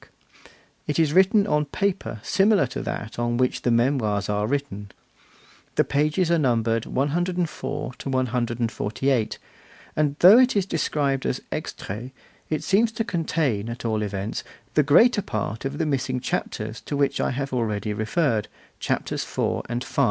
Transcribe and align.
It 0.87 0.97
is 0.97 1.13
written 1.13 1.45
on 1.45 1.65
paper 1.65 2.19
similar 2.23 2.65
to 2.65 2.81
that 2.81 3.19
on 3.19 3.37
which 3.37 3.61
the 3.61 3.69
Memoirs 3.69 4.29
are 4.29 4.47
written; 4.47 4.89
the 5.75 5.83
pages 5.83 6.31
are 6.31 6.39
numbered 6.39 6.87
104 6.87 7.91
148; 8.03 9.37
and 9.95 10.15
though 10.17 10.39
it 10.39 10.55
is 10.55 10.65
described 10.65 11.27
as 11.27 11.39
Extrait, 11.51 12.13
it 12.49 12.63
seems 12.63 12.91
to 12.93 13.03
contain, 13.03 13.69
at 13.69 13.85
all 13.85 14.01
events, 14.01 14.43
the 14.73 14.81
greater 14.81 15.21
part 15.21 15.65
of 15.65 15.77
the 15.77 15.85
missing 15.85 16.19
chapters 16.19 16.81
to 16.81 16.97
which 16.97 17.21
I 17.21 17.29
have 17.29 17.53
already 17.53 17.93
referred, 17.93 18.47
Chapters 18.79 19.23
IV. 19.23 19.61
and 19.69 19.83
V. 19.83 19.97